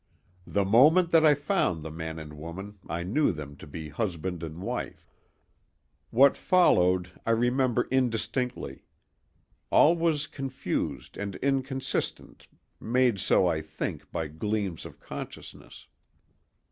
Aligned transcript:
The 0.47 0.65
moment 0.65 1.11
that 1.11 1.23
I 1.23 1.35
found 1.35 1.83
the 1.83 1.91
man 1.91 2.17
and 2.17 2.33
woman 2.33 2.79
I 2.89 3.03
knew 3.03 3.31
them 3.31 3.55
to 3.57 3.67
be 3.67 3.89
husband 3.89 4.41
and 4.41 4.59
wife. 4.59 5.07
What 6.09 6.35
followed, 6.35 7.11
I 7.23 7.29
remember 7.29 7.83
indistinctly; 7.91 8.85
all 9.69 9.95
was 9.95 10.25
confused 10.25 11.17
and 11.17 11.35
inconsistent—made 11.35 13.19
so, 13.19 13.45
I 13.45 13.61
think, 13.61 14.11
by 14.11 14.25
gleams 14.27 14.85
of 14.85 14.99
consciousness. 14.99 15.85